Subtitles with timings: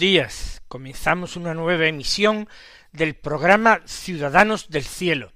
[0.00, 0.62] Días.
[0.66, 2.48] Comenzamos una nueva emisión
[2.90, 5.30] del programa Ciudadanos del Cielo.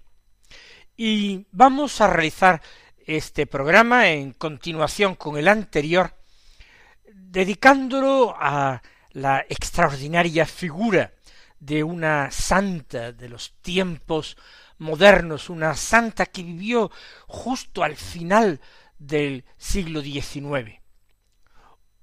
[0.97, 2.62] Y vamos a realizar
[3.07, 6.15] este programa en continuación con el anterior,
[7.12, 11.12] dedicándolo a la extraordinaria figura
[11.61, 14.39] de una santa de los tiempos
[14.79, 16.91] modernos, una santa que vivió
[17.27, 18.62] justo al final
[18.98, 20.81] del siglo XIX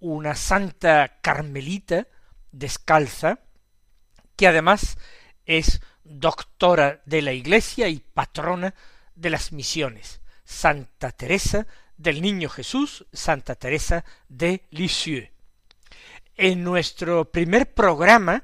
[0.01, 2.07] una santa carmelita
[2.51, 3.39] descalza,
[4.35, 4.97] que además
[5.45, 8.73] es doctora de la Iglesia y patrona
[9.15, 15.29] de las misiones, Santa Teresa del Niño Jesús, Santa Teresa de Lisieux.
[16.35, 18.43] En nuestro primer programa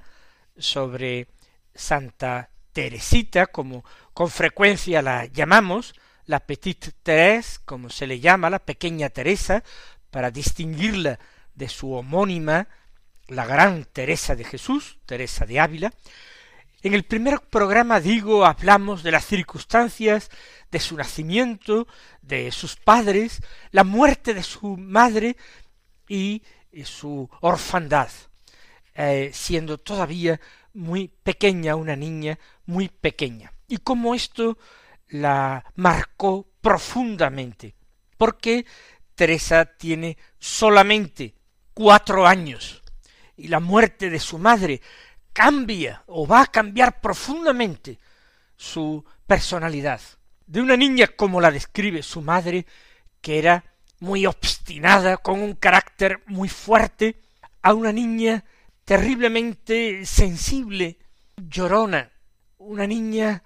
[0.57, 1.27] sobre
[1.73, 8.59] Santa Teresita, como con frecuencia la llamamos, la Petite Thérèse, como se le llama, la
[8.59, 9.63] pequeña Teresa,
[10.11, 11.19] para distinguirla
[11.55, 12.67] de su homónima,
[13.27, 15.93] la gran Teresa de Jesús, Teresa de Ávila.
[16.81, 20.29] En el primer programa, digo, hablamos de las circunstancias
[20.71, 21.87] de su nacimiento,
[22.21, 25.37] de sus padres, la muerte de su madre
[26.07, 26.43] y
[26.83, 28.09] su orfandad,
[28.93, 30.39] eh, siendo todavía
[30.73, 33.51] muy pequeña, una niña muy pequeña.
[33.67, 34.57] Y cómo esto
[35.09, 37.75] la marcó profundamente,
[38.17, 38.65] porque
[39.15, 41.33] Teresa tiene solamente
[41.73, 42.83] cuatro años
[43.37, 44.81] y la muerte de su madre
[45.31, 47.99] cambia o va a cambiar profundamente
[48.55, 50.01] su personalidad.
[50.47, 52.65] De una niña como la describe su madre,
[53.21, 53.63] que era
[53.99, 57.21] muy obstinada, con un carácter muy fuerte,
[57.61, 58.43] a una niña
[58.83, 60.97] terriblemente sensible,
[61.35, 62.11] llorona,
[62.57, 63.43] una niña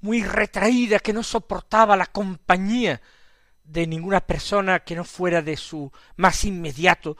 [0.00, 3.02] muy retraída que no soportaba la compañía
[3.64, 7.16] de ninguna persona que no fuera de su más inmediato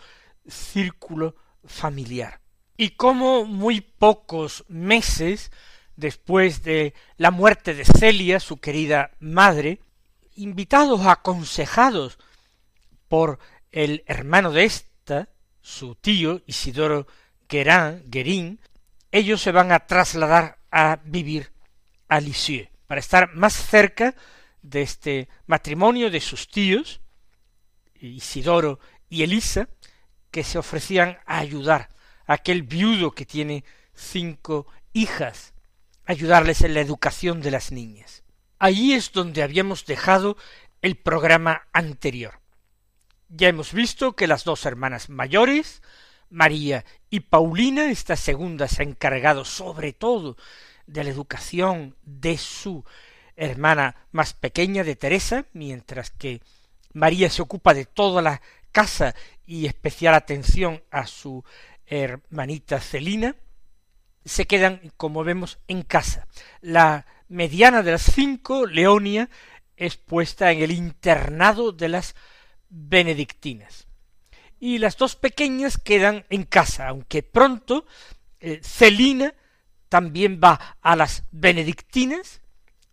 [0.46, 1.34] círculo
[1.66, 2.40] familiar.
[2.76, 5.50] Y como muy pocos meses
[5.96, 9.80] después de la muerte de Celia, su querida madre,
[10.34, 12.18] invitados, aconsejados
[13.08, 13.38] por
[13.72, 15.28] el hermano de ésta,
[15.62, 17.06] su tío Isidoro
[17.48, 18.60] Guerin, Guerin,
[19.10, 21.50] ellos se van a trasladar a vivir
[22.08, 24.14] a Lisieux, para estar más cerca
[24.62, 27.00] de este matrimonio de sus tíos,
[27.94, 28.78] Isidoro
[29.08, 29.68] y Elisa,
[30.36, 31.88] que se ofrecían a ayudar
[32.26, 33.64] a aquel viudo que tiene
[33.94, 35.54] cinco hijas,
[36.04, 38.22] ayudarles en la educación de las niñas.
[38.58, 40.36] Allí es donde habíamos dejado
[40.82, 42.38] el programa anterior.
[43.30, 45.80] Ya hemos visto que las dos hermanas mayores,
[46.28, 50.36] María y Paulina, esta segunda se ha encargado sobre todo
[50.86, 52.84] de la educación de su
[53.36, 56.42] hermana más pequeña de Teresa, mientras que
[56.92, 58.42] María se ocupa de toda la
[58.76, 59.14] casa
[59.46, 61.42] y especial atención a su
[61.86, 63.34] hermanita Celina,
[64.22, 66.28] se quedan, como vemos, en casa.
[66.60, 69.30] La mediana de las cinco, Leonia,
[69.78, 72.16] es puesta en el internado de las
[72.68, 73.86] benedictinas.
[74.60, 77.86] Y las dos pequeñas quedan en casa, aunque pronto
[78.40, 79.32] eh, Celina
[79.88, 82.42] también va a las benedictinas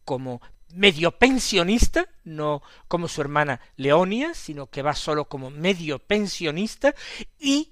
[0.06, 0.42] como
[0.74, 6.96] medio pensionista, no como su hermana Leonia, sino que va solo como medio pensionista,
[7.40, 7.70] y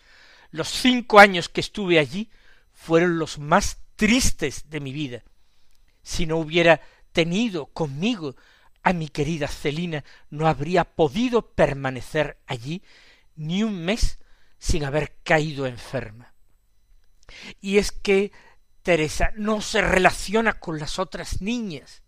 [0.52, 2.30] Los cinco años que estuve allí
[2.74, 5.24] fueron los más tristes de mi vida.
[6.02, 6.82] Si no hubiera
[7.12, 8.36] tenido conmigo
[8.84, 12.82] a mi querida Celina, no habría podido permanecer allí
[13.36, 14.20] ni un mes
[14.58, 16.34] sin haber caído enferma.
[17.62, 18.32] Y es que
[18.84, 22.02] Teresa no se relaciona con las otras niñas.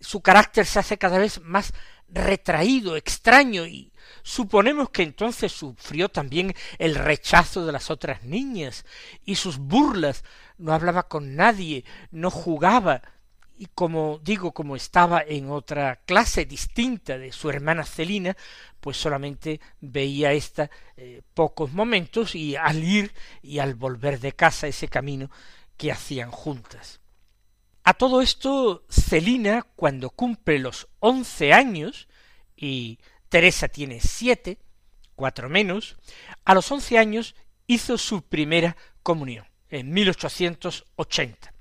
[0.00, 1.72] Su carácter se hace cada vez más
[2.08, 3.91] retraído, extraño, y
[4.22, 8.84] suponemos que entonces sufrió también el rechazo de las otras niñas,
[9.24, 10.24] y sus burlas,
[10.58, 13.02] no hablaba con nadie, no jugaba,
[13.56, 18.36] y como digo, como estaba en otra clase distinta de su hermana Celina,
[18.80, 24.66] pues solamente veía ésta eh, pocos momentos y al ir y al volver de casa
[24.66, 25.30] ese camino
[25.76, 27.00] que hacían juntas.
[27.84, 32.08] A todo esto, Celina, cuando cumple los once años,
[32.56, 32.98] y
[33.32, 34.58] Teresa tiene siete,
[35.14, 35.96] cuatro menos,
[36.44, 37.34] a los once años
[37.66, 41.54] hizo su primera comunión, en 1880.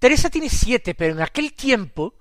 [0.00, 2.16] Teresa tiene siete, pero en aquel tiempo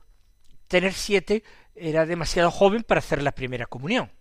[0.68, 1.44] tener siete
[1.74, 4.12] era demasiado joven para hacer la primera comunión.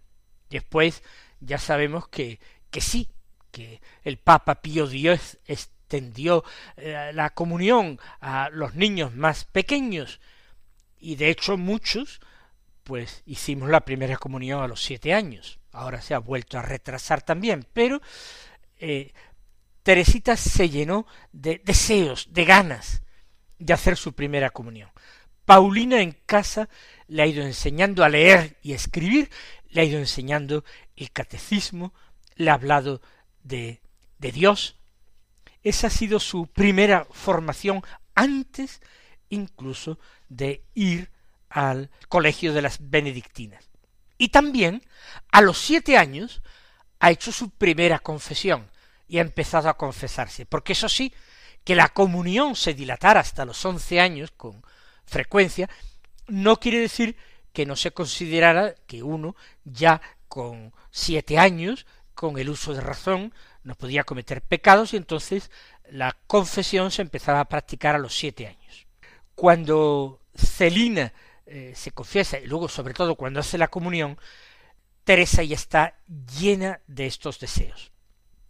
[0.48, 1.02] Después
[1.40, 2.40] ya sabemos que,
[2.70, 3.10] que sí,
[3.50, 6.44] que el Papa Pío X extendió
[6.78, 10.19] eh, la comunión a los niños más pequeños
[10.98, 12.22] y de hecho muchos
[12.90, 15.60] pues hicimos la primera comunión a los siete años.
[15.70, 18.02] Ahora se ha vuelto a retrasar también, pero
[18.81, 19.12] eh,
[19.84, 23.02] Teresita se llenó de deseos, de ganas
[23.60, 24.90] de hacer su primera comunión.
[25.44, 26.69] Paulina en casa
[27.06, 29.31] le ha ido enseñando a leer y escribir,
[29.69, 30.64] le ha ido enseñando
[30.96, 31.94] el catecismo,
[32.34, 33.00] le ha hablado
[33.44, 33.82] de,
[34.19, 34.81] de Dios,
[35.62, 37.82] esa ha sido su primera formación
[38.16, 38.81] antes
[39.28, 41.12] incluso de ir
[41.50, 43.69] al colegio de las benedictinas.
[44.17, 44.82] Y también
[45.31, 46.43] a los siete años
[47.00, 48.70] ha hecho su primera confesión
[49.08, 51.12] y ha empezado a confesarse, porque eso sí,
[51.64, 54.62] que la comunión se dilatara hasta los once años con
[55.05, 55.69] frecuencia,
[56.29, 57.17] no quiere decir
[57.53, 63.35] que no se considerara que uno ya con siete años, con el uso de razón,
[63.64, 65.50] no podía cometer pecados y entonces
[65.91, 68.87] la confesión se empezaba a practicar a los siete años.
[69.35, 71.12] Cuando Celina
[71.50, 74.19] eh, se confiesa y luego sobre todo cuando hace la comunión,
[75.05, 75.99] Teresa ya está
[76.38, 77.91] llena de estos deseos.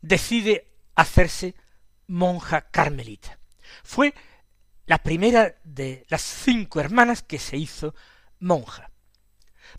[0.00, 1.54] decide hacerse
[2.06, 3.38] monja carmelita.
[3.84, 4.14] Fue
[4.86, 7.94] la primera de las cinco hermanas que se hizo
[8.38, 8.90] monja.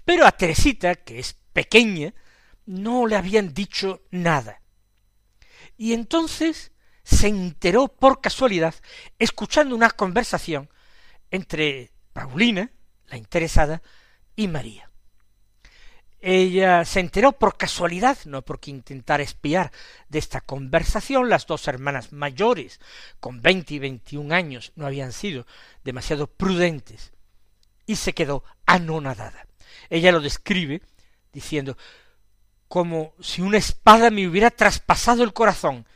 [0.06, 2.14] Pero a Teresita, que es pequeña,
[2.66, 4.62] no le habían dicho nada.
[5.78, 6.72] Y entonces
[7.04, 8.76] se enteró por casualidad,
[9.20, 10.70] escuchando una conversación
[11.32, 12.72] entre Paulina,
[13.08, 13.82] la interesada,
[14.36, 14.91] y María.
[16.22, 19.72] Ella se enteró por casualidad, no porque intentara espiar
[20.08, 22.80] de esta conversación, las dos hermanas mayores,
[23.20, 25.48] con veinte y veintiún años, no habían sido
[25.84, 27.12] demasiado prudentes,
[27.88, 29.48] y se quedó anonadada.
[29.90, 30.82] Ella lo describe
[31.34, 31.76] diciendo
[32.68, 35.88] como si una espada me hubiera traspasado el corazón,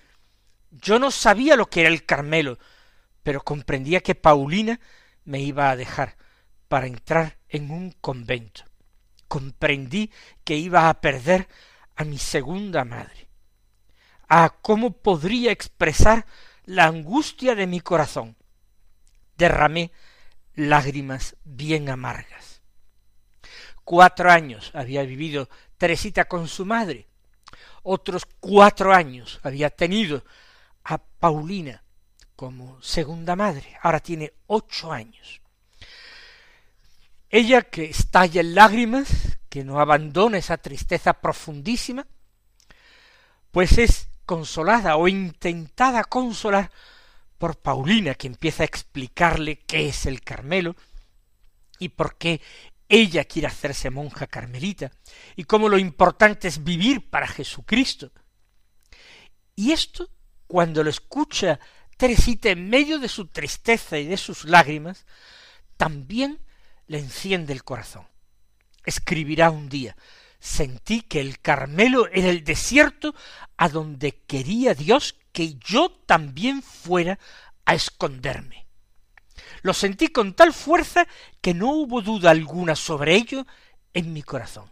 [0.72, 2.58] yo no sabía lo que era el Carmelo,
[3.24, 4.80] pero comprendía que Paulina
[5.24, 6.18] me iba a dejar
[6.68, 8.64] para entrar en un convento.
[9.36, 10.12] Comprendí
[10.46, 11.50] que iba a perder
[11.98, 13.28] a mi segunda madre.
[14.30, 16.26] Ah, cómo podría expresar
[16.64, 18.38] la angustia de mi corazón.
[19.36, 19.92] Derramé
[20.54, 22.62] lágrimas bien amargas.
[23.84, 27.10] Cuatro años había vivido Teresita con su madre.
[27.84, 30.24] Otros cuatro años había tenido
[30.86, 31.84] a Paulina
[32.38, 33.76] como segunda madre.
[33.82, 35.42] Ahora tiene ocho años.
[37.38, 39.10] Ella que estalla en lágrimas,
[39.50, 42.08] que no abandona esa tristeza profundísima,
[43.52, 46.72] pues es consolada o intentada consolar
[47.38, 50.78] por Paulina, que empieza a explicarle qué es el Carmelo
[51.78, 52.40] y por qué
[52.88, 54.94] ella quiere hacerse monja carmelita
[55.36, 58.14] y cómo lo importante es vivir para Jesucristo.
[59.58, 60.10] Y esto,
[60.48, 61.60] cuando lo escucha
[61.98, 65.06] Teresita en medio de su tristeza y de sus lágrimas,
[65.76, 66.40] también
[66.88, 68.08] le enciende el corazón.
[68.86, 69.96] Escribirá un día,
[70.40, 73.16] sentí que el Carmelo era el desierto
[73.58, 77.20] a donde quería Dios que yo también fuera
[77.66, 78.68] a esconderme.
[79.64, 81.08] Lo sentí con tal fuerza
[81.42, 83.46] que no hubo duda alguna sobre ello
[83.94, 84.72] en mi corazón.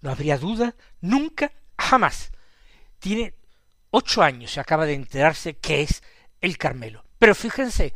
[0.00, 2.32] No habría duda nunca, jamás.
[2.98, 3.34] Tiene
[3.90, 6.02] ocho años y acaba de enterarse que es
[6.40, 7.04] el Carmelo.
[7.18, 7.94] Pero fíjense,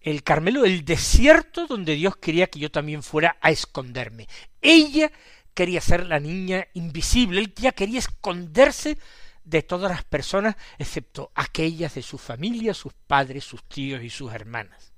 [0.00, 4.28] el Carmelo, el desierto donde Dios quería que yo también fuera a esconderme.
[4.62, 5.12] Ella
[5.54, 8.98] quería ser la niña invisible, él ya quería esconderse
[9.44, 14.32] de todas las personas, excepto aquellas de su familia, sus padres, sus tíos y sus
[14.32, 14.92] hermanas.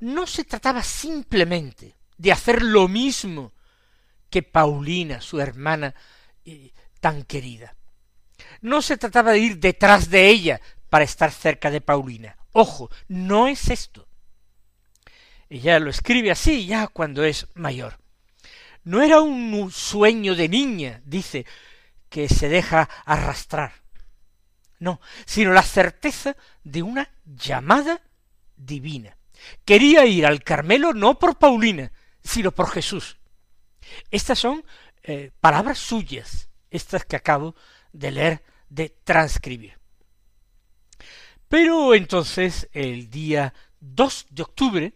[0.00, 3.52] No se trataba simplemente de hacer lo mismo
[4.30, 5.94] que Paulina, su hermana
[6.44, 7.74] eh, tan querida.
[8.60, 12.37] No se trataba de ir detrás de ella para estar cerca de Paulina.
[12.52, 14.06] Ojo, no es esto.
[15.48, 17.98] Ella lo escribe así ya cuando es mayor.
[18.84, 21.46] No era un sueño de niña, dice,
[22.08, 23.72] que se deja arrastrar.
[24.78, 28.00] No, sino la certeza de una llamada
[28.56, 29.16] divina.
[29.64, 33.18] Quería ir al Carmelo no por Paulina, sino por Jesús.
[34.10, 34.64] Estas son
[35.02, 37.54] eh, palabras suyas, estas que acabo
[37.92, 39.77] de leer, de transcribir.
[41.48, 44.92] Pero entonces, el día 2 de octubre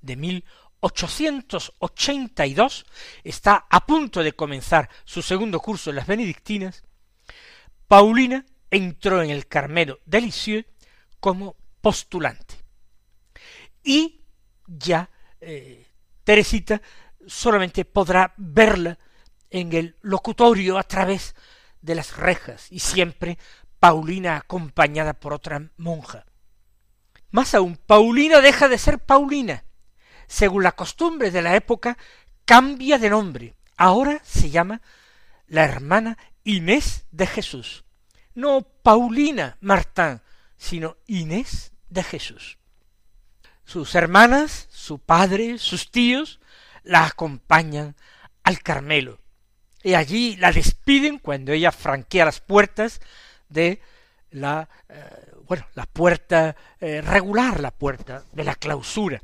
[0.00, 0.42] de
[0.80, 2.86] 882
[3.24, 6.84] está a punto de comenzar su segundo curso en las benedictinas,
[7.88, 10.66] Paulina entró en el Carmelo de Lisieux
[11.20, 12.56] como postulante.
[13.82, 14.20] Y
[14.66, 15.86] ya eh,
[16.22, 16.80] Teresita
[17.26, 18.98] solamente podrá verla
[19.50, 21.34] en el locutorio a través
[21.80, 23.38] de las rejas y siempre
[23.80, 26.26] Paulina acompañada por otra monja.
[27.30, 29.64] Más aún, Paulina deja de ser Paulina
[30.28, 31.98] según la costumbre de la época,
[32.44, 33.54] cambia de nombre.
[33.76, 34.80] Ahora se llama
[35.48, 37.84] la hermana Inés de Jesús.
[38.34, 40.20] No Paulina Martín,
[40.56, 42.58] sino Inés de Jesús.
[43.64, 46.40] Sus hermanas, su padre, sus tíos,
[46.84, 47.96] la acompañan
[48.42, 49.20] al Carmelo.
[49.82, 53.00] Y allí la despiden cuando ella franquea las puertas
[53.48, 53.80] de
[54.30, 59.20] la, eh, bueno, la puerta eh, regular, la puerta de la clausura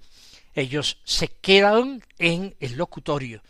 [0.55, 3.43] ellos se quedan en el locutorio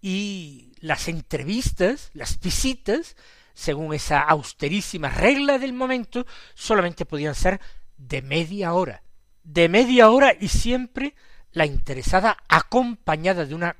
[0.00, 3.16] y las entrevistas, las visitas,
[3.54, 7.60] según esa austerísima regla del momento, solamente podían ser
[7.96, 9.02] de media hora,
[9.44, 11.14] de media hora y siempre
[11.52, 13.76] la interesada acompañada de una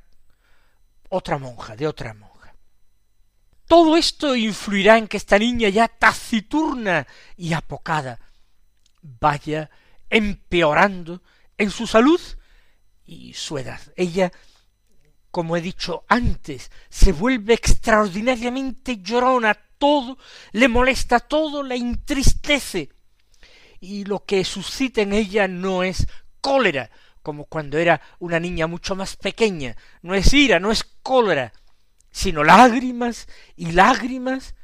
[1.08, 2.31] otra monja, de otra monja.
[3.72, 7.06] Todo esto influirá en que esta niña ya taciturna
[7.38, 8.20] y apocada
[9.00, 9.70] vaya
[10.10, 11.22] empeorando
[11.56, 12.20] en su salud
[13.06, 13.80] y su edad.
[13.96, 14.30] Ella,
[15.30, 20.18] como he dicho antes, se vuelve extraordinariamente llorona, todo
[20.50, 22.90] le molesta, todo le entristece.
[23.80, 26.06] Y lo que suscita en ella no es
[26.42, 26.90] cólera,
[27.22, 31.54] como cuando era una niña mucho más pequeña, no es ira, no es cólera,
[32.12, 33.26] sino lágrimas
[33.56, 34.54] y lágrimas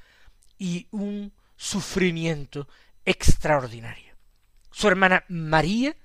[0.59, 2.69] y un sufrimiento
[3.05, 4.14] extraordinario.
[4.71, 5.97] Su hermana María,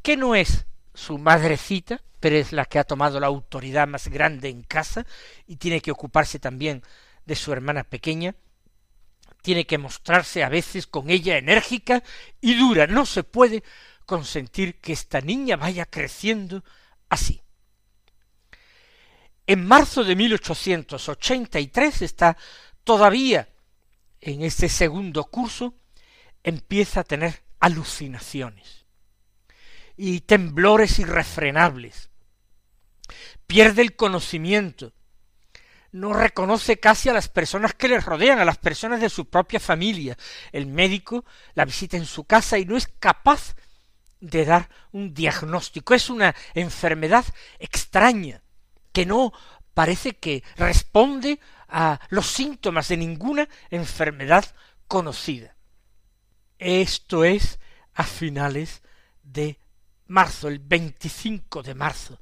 [0.00, 4.48] que no es su madrecita, pero es la que ha tomado la autoridad más grande
[4.48, 5.06] en casa
[5.46, 6.82] y tiene que ocuparse también
[7.26, 8.34] de su hermana pequeña,
[9.42, 12.02] tiene que mostrarse a veces con ella enérgica
[12.40, 12.86] y dura.
[12.86, 13.64] No se puede
[14.06, 16.62] consentir que esta niña vaya creciendo
[17.08, 17.42] así.
[19.46, 22.36] En marzo de 1883 está
[22.84, 23.48] todavía
[24.20, 25.74] en este segundo curso,
[26.42, 28.84] empieza a tener alucinaciones
[29.96, 32.10] y temblores irrefrenables.
[33.46, 34.92] Pierde el conocimiento.
[35.92, 39.58] No reconoce casi a las personas que le rodean, a las personas de su propia
[39.58, 40.16] familia.
[40.52, 43.56] El médico la visita en su casa y no es capaz
[44.20, 45.94] de dar un diagnóstico.
[45.94, 47.24] Es una enfermedad
[47.58, 48.42] extraña,
[48.92, 49.32] que no
[49.74, 54.44] parece que responde a los síntomas de ninguna enfermedad
[54.88, 55.54] conocida.
[56.58, 57.60] Esto es
[57.94, 58.82] a finales
[59.22, 59.60] de
[60.06, 62.18] marzo, el 25 de marzo,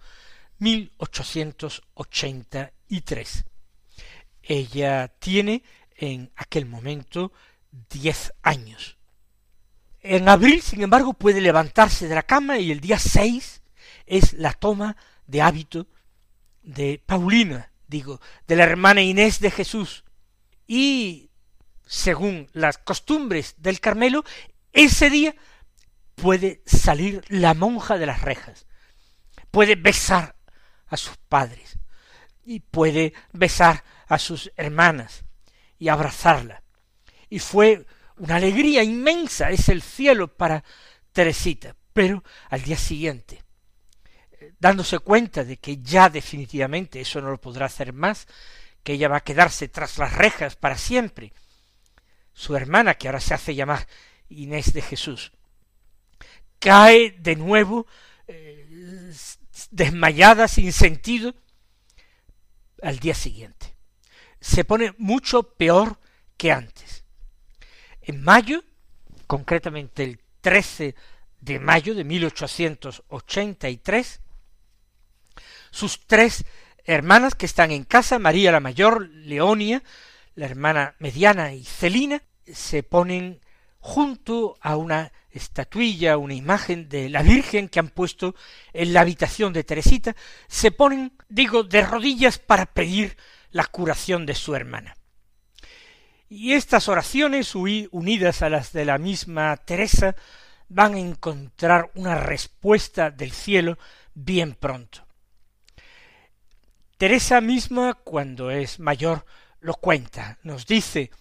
[0.59, 3.45] 1883.
[4.43, 5.63] Ella tiene
[5.97, 7.33] en aquel momento
[7.91, 8.99] diez años.
[10.01, 13.63] En abril, sin embargo, puede levantarse de la cama y el día seis
[14.07, 14.97] es la toma
[15.27, 15.89] de hábito
[16.69, 20.05] de Paulina, digo, de la hermana Inés de Jesús.
[20.67, 21.31] Y,
[21.87, 24.25] según las costumbres del Carmelo,
[24.73, 25.35] ese día
[26.15, 28.67] puede salir la monja de las rejas,
[29.51, 30.37] puede besar
[30.89, 31.79] a sus padres
[32.45, 35.25] y puede besar a sus hermanas
[35.79, 36.63] y abrazarla.
[37.31, 40.65] Y fue una alegría inmensa, es el cielo para
[41.13, 41.75] Teresita.
[41.95, 43.43] Pero al día siguiente,
[44.59, 48.27] dándose cuenta de que ya definitivamente eso no lo podrá hacer más,
[48.83, 51.33] que ella va a quedarse tras las rejas para siempre,
[52.33, 53.87] su hermana, que ahora se hace llamar
[54.29, 55.33] Inés de Jesús,
[56.59, 57.87] cae de nuevo
[58.27, 59.13] eh,
[59.71, 61.35] desmayada, sin sentido,
[62.83, 63.75] al día siguiente.
[64.41, 65.99] Se pone mucho peor
[66.37, 67.05] que antes.
[68.03, 68.63] En mayo,
[69.27, 70.95] concretamente el 13
[71.41, 74.21] de mayo de 1883,
[75.71, 76.45] sus tres
[76.85, 79.83] hermanas que están en casa, María la mayor, Leonia,
[80.35, 83.41] la hermana mediana y Celina, se ponen
[83.79, 88.35] junto a una estatuilla, una imagen de la Virgen que han puesto
[88.73, 90.17] en la habitación de Teresita,
[90.49, 93.17] se ponen, digo, de rodillas para pedir
[93.51, 94.97] la curación de su hermana.
[96.29, 100.15] Y estas oraciones, unidas a las de la misma Teresa,
[100.69, 103.79] van a encontrar una respuesta del cielo
[104.15, 105.08] bien pronto.
[106.99, 109.25] Teresa misma, cuando es mayor,
[109.61, 111.13] lo cuenta, nos dice,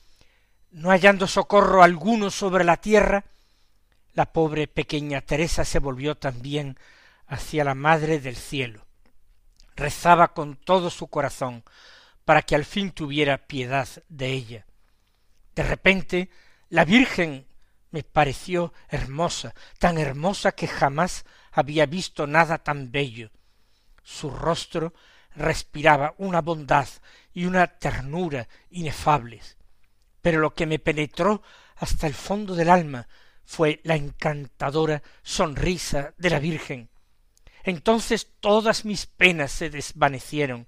[0.72, 3.26] no hallando socorro alguno sobre la tierra,
[4.14, 6.80] la pobre pequeña Teresa se volvió también
[7.28, 8.88] hacia la Madre del Cielo.
[9.76, 11.64] Rezaba con todo su corazón
[12.26, 14.66] para que al fin tuviera piedad de ella.
[15.54, 16.32] De repente
[16.70, 17.46] la Virgen
[17.92, 23.30] me pareció hermosa, tan hermosa que jamás había visto nada tan bello.
[24.02, 24.96] Su rostro
[25.36, 26.88] respiraba una bondad
[27.34, 29.58] y una ternura inefables.
[30.22, 31.42] Pero lo que me penetró
[31.76, 33.08] hasta el fondo del alma
[33.46, 36.90] fue la encantadora sonrisa de la Virgen.
[37.64, 40.68] Entonces todas mis penas se desvanecieron,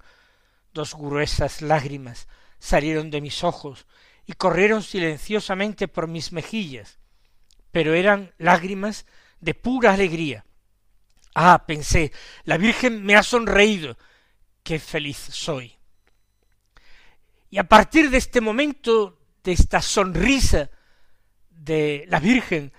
[0.73, 2.27] dos gruesas lágrimas
[2.59, 3.85] salieron de mis ojos
[4.25, 6.99] y corrieron silenciosamente por mis mejillas,
[7.71, 9.05] pero eran lágrimas
[9.39, 10.45] de pura alegría.
[11.33, 12.11] Ah, pensé,
[12.43, 13.97] la Virgen me ha sonreído,
[14.69, 15.73] qué feliz soy.
[17.49, 20.69] Y a partir de este momento, de esta sonrisa
[21.49, 22.71] de la Virgen,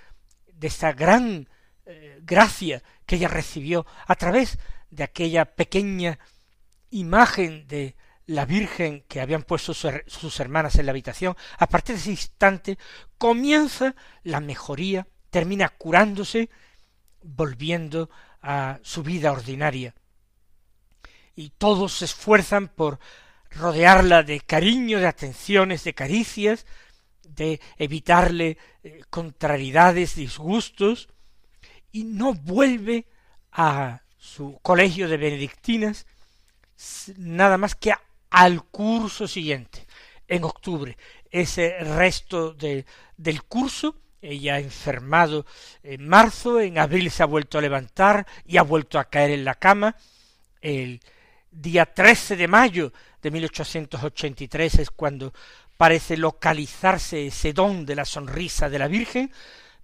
[0.55, 1.49] de esta gran
[1.87, 6.21] eh, gracia que ella recibió a través de aquella pequeña
[6.91, 12.03] imagen de la Virgen que habían puesto sus hermanas en la habitación, a partir de
[12.03, 12.79] ese instante
[13.19, 16.51] comienza la mejoría, termina curándose,
[17.21, 18.11] volviendo
[18.43, 19.97] a su vida ordinaria
[21.41, 22.99] y todos se esfuerzan por
[23.51, 26.67] rodearla de cariño, de atenciones, de caricias,
[27.23, 31.09] de evitarle eh, contrariedades, disgustos,
[31.93, 33.07] y no vuelve
[33.53, 36.07] a su colegio de benedictinas
[37.17, 37.93] nada más que
[38.31, 39.87] al curso siguiente,
[40.29, 40.97] en octubre.
[41.31, 42.85] Ese resto de,
[43.17, 45.47] del curso, ella ha enfermado
[45.83, 49.45] en marzo, en abril se ha vuelto a levantar y ha vuelto a caer en
[49.45, 49.97] la cama.
[50.61, 51.01] El
[51.51, 55.33] día 13 de mayo de 1883 es cuando
[55.77, 59.33] parece localizarse ese don de la sonrisa de la Virgen,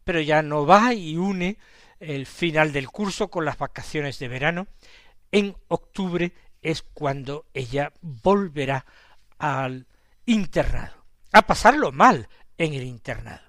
[0.04, 1.58] pero ya no va y une
[1.98, 4.66] el final del curso con las vacaciones de verano.
[5.32, 8.84] En octubre es cuando ella volverá
[9.38, 9.86] al
[10.26, 13.44] internado, a pasarlo mal en el internado.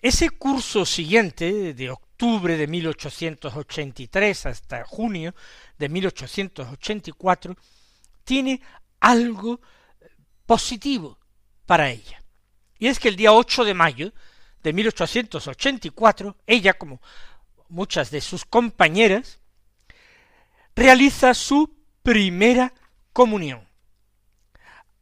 [0.00, 5.34] Ese curso siguiente, de octubre de 1883 hasta junio
[5.76, 7.56] de 1884,
[8.22, 8.60] tiene
[9.00, 9.60] algo
[10.46, 11.18] positivo
[11.66, 12.22] para ella.
[12.78, 14.12] Y es que el día 8 de mayo
[14.62, 17.00] de 1884, ella, como
[17.68, 19.40] muchas de sus compañeras,
[20.76, 22.72] realiza su primera
[23.12, 23.68] comunión.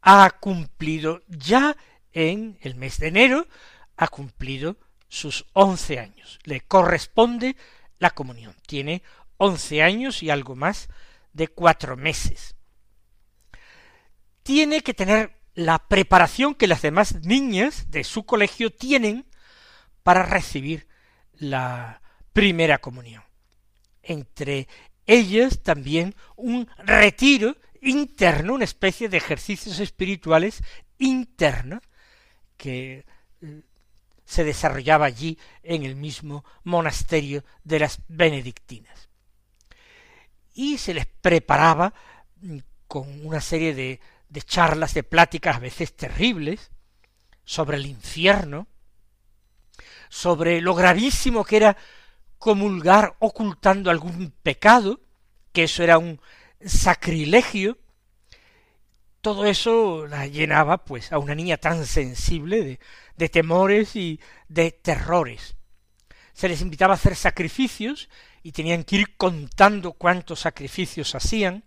[0.01, 1.77] Ha cumplido ya
[2.13, 3.47] en el mes de enero,
[3.95, 4.77] ha cumplido
[5.11, 6.39] sus once años.
[6.45, 7.57] Le corresponde
[7.99, 8.55] la comunión.
[8.65, 9.03] Tiene
[9.35, 10.87] once años y algo más
[11.33, 12.55] de cuatro meses.
[14.41, 19.25] Tiene que tener la preparación que las demás niñas de su colegio tienen
[20.01, 20.87] para recibir
[21.33, 23.23] la primera comunión.
[24.03, 24.69] Entre
[25.05, 30.63] ellas también un retiro interno, una especie de ejercicios espirituales
[30.97, 31.81] interna
[32.55, 33.05] que
[33.41, 33.61] eh,
[34.31, 39.09] se desarrollaba allí en el mismo monasterio de las benedictinas.
[40.53, 41.93] Y se les preparaba
[42.39, 46.71] mm, con una serie de, de charlas, de pláticas a veces terribles,
[47.43, 48.67] sobre el infierno,
[50.07, 51.77] sobre lo gravísimo que era
[52.37, 55.01] comulgar ocultando algún pecado,
[55.51, 56.21] que eso era un
[56.65, 57.79] sacrilegio,
[59.21, 62.79] todo eso la llenaba pues a una niña tan sensible de,
[63.15, 65.55] de temores y de terrores.
[66.33, 68.09] Se les invitaba a hacer sacrificios
[68.43, 71.63] y tenían que ir contando cuántos sacrificios hacían.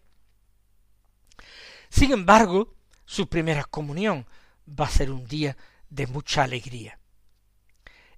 [1.89, 2.75] Sin embargo,
[3.07, 4.27] su primera comunión
[4.69, 5.57] va a ser un día
[5.91, 6.99] de mucha alegría.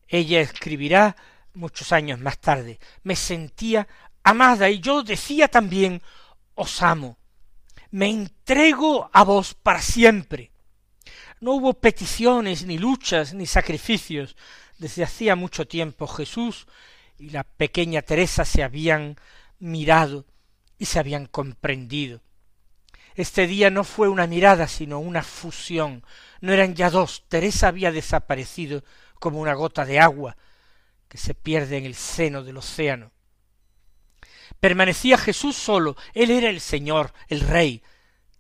[0.09, 1.17] Ella escribirá
[1.53, 3.89] muchos años más tarde, me sentía
[4.23, 6.03] amada y yo decía también,
[6.55, 7.19] os amo,
[7.97, 10.51] me entrego a vos para siempre.
[11.41, 14.37] No hubo peticiones, ni luchas, ni sacrificios.
[14.77, 16.67] Desde hacía mucho tiempo Jesús
[17.19, 19.17] y la pequeña Teresa se habían
[19.61, 20.27] mirado
[20.77, 22.21] y se habían comprendido.
[23.15, 26.05] Este día no fue una mirada, sino una fusión.
[26.43, 27.25] No eran ya dos.
[27.29, 28.85] Teresa había desaparecido
[29.19, 30.37] como una gota de agua
[31.09, 33.16] que se pierde en el seno del océano.
[34.61, 35.97] Permanecía Jesús solo.
[36.15, 37.83] Él era el Señor, el Rey.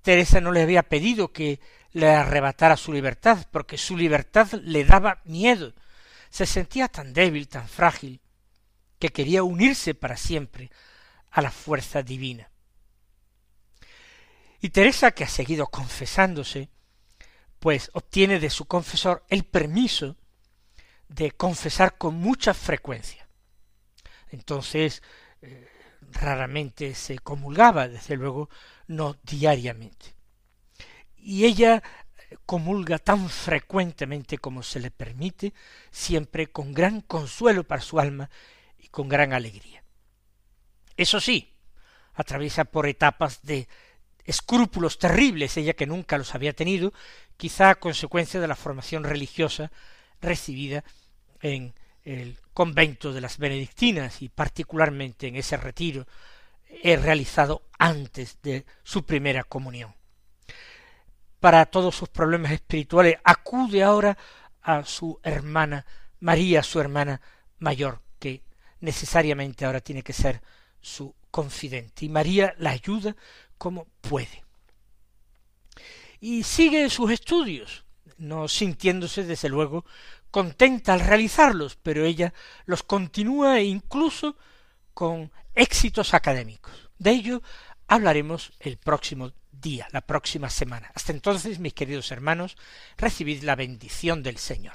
[0.02, 1.60] Teresa no le había pedido que
[1.92, 5.72] le arrebatara su libertad, porque su libertad le daba miedo.
[6.30, 8.20] Se sentía tan débil, tan frágil,
[8.98, 10.70] que quería unirse para siempre
[11.30, 12.50] a la fuerza divina.
[14.60, 16.70] Y Teresa, que ha seguido confesándose,
[17.58, 20.16] pues obtiene de su confesor el permiso
[21.08, 23.28] de confesar con mucha frecuencia.
[24.28, 25.02] Entonces,
[25.42, 25.68] eh,
[26.20, 28.48] raramente se comulgaba, desde luego,
[28.86, 30.16] no diariamente
[31.26, 31.82] y ella
[32.46, 35.52] comulga tan frecuentemente como se le permite,
[35.90, 38.30] siempre con gran consuelo para su alma
[38.78, 39.82] y con gran alegría.
[40.96, 41.52] Eso sí,
[42.14, 43.66] atraviesa por etapas de
[44.24, 46.92] escrúpulos terribles, ella que nunca los había tenido,
[47.36, 49.72] quizá a consecuencia de la formación religiosa
[50.20, 50.84] recibida
[51.40, 51.74] en
[52.06, 56.06] el convento de las benedictinas y particularmente en ese retiro
[56.68, 59.94] he realizado antes de su primera comunión
[61.46, 64.18] para todos sus problemas espirituales, acude ahora
[64.62, 65.86] a su hermana
[66.18, 67.20] María, su hermana
[67.60, 68.42] mayor, que
[68.80, 70.42] necesariamente ahora tiene que ser
[70.80, 72.04] su confidente.
[72.04, 73.14] Y María la ayuda
[73.58, 74.42] como puede.
[76.18, 77.84] Y sigue sus estudios,
[78.18, 79.84] no sintiéndose desde luego
[80.30, 82.34] contenta al realizarlos, pero ella
[82.66, 84.36] los continúa e incluso
[84.92, 86.90] con éxitos académicos.
[86.98, 87.42] De ello
[87.86, 90.90] hablaremos el próximo día, la próxima semana.
[90.94, 92.56] Hasta entonces, mis queridos hermanos,
[92.96, 94.74] recibid la bendición del Señor.